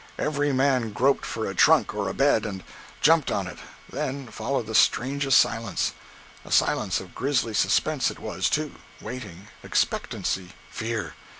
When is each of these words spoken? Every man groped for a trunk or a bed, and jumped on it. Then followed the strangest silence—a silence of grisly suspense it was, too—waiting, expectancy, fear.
Every 0.17 0.51
man 0.51 0.93
groped 0.93 1.27
for 1.27 1.45
a 1.47 1.53
trunk 1.53 1.93
or 1.93 2.09
a 2.09 2.13
bed, 2.15 2.43
and 2.43 2.63
jumped 3.01 3.29
on 3.29 3.45
it. 3.45 3.59
Then 3.87 4.25
followed 4.29 4.65
the 4.65 4.73
strangest 4.73 5.37
silence—a 5.37 6.51
silence 6.51 6.99
of 6.99 7.13
grisly 7.13 7.53
suspense 7.53 8.09
it 8.09 8.17
was, 8.17 8.49
too—waiting, 8.49 9.49
expectancy, 9.63 10.53
fear. 10.71 11.13